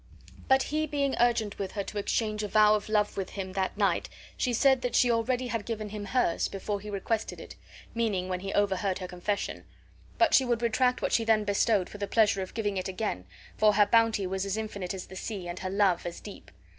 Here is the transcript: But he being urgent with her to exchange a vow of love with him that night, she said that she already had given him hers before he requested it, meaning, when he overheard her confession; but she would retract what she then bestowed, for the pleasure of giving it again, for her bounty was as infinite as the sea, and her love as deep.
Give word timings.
But 0.47 0.63
he 0.63 0.87
being 0.87 1.15
urgent 1.19 1.59
with 1.59 1.73
her 1.73 1.83
to 1.83 1.99
exchange 1.99 2.41
a 2.41 2.47
vow 2.47 2.73
of 2.73 2.89
love 2.89 3.17
with 3.17 3.29
him 3.31 3.53
that 3.53 3.77
night, 3.77 4.09
she 4.35 4.51
said 4.51 4.81
that 4.81 4.95
she 4.95 5.11
already 5.11 5.45
had 5.49 5.63
given 5.63 5.89
him 5.89 6.05
hers 6.05 6.47
before 6.47 6.79
he 6.79 6.89
requested 6.89 7.39
it, 7.39 7.55
meaning, 7.93 8.27
when 8.27 8.39
he 8.39 8.51
overheard 8.53 8.97
her 8.97 9.07
confession; 9.07 9.63
but 10.17 10.33
she 10.33 10.43
would 10.43 10.63
retract 10.63 11.03
what 11.03 11.13
she 11.13 11.23
then 11.23 11.43
bestowed, 11.43 11.87
for 11.87 11.99
the 11.99 12.07
pleasure 12.07 12.41
of 12.41 12.55
giving 12.55 12.77
it 12.77 12.87
again, 12.87 13.25
for 13.55 13.73
her 13.73 13.85
bounty 13.85 14.25
was 14.25 14.43
as 14.43 14.57
infinite 14.57 14.95
as 14.95 15.05
the 15.05 15.15
sea, 15.15 15.47
and 15.47 15.59
her 15.59 15.69
love 15.69 16.03
as 16.07 16.19
deep. 16.19 16.49